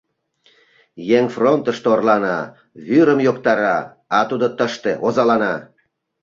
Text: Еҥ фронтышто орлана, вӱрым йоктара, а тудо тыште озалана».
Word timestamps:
Еҥ 1.17 1.25
фронтышто 1.35 1.87
орлана, 1.95 2.37
вӱрым 2.87 3.19
йоктара, 3.27 3.77
а 4.17 4.19
тудо 4.29 4.47
тыште 4.57 4.91
озалана». 5.05 5.53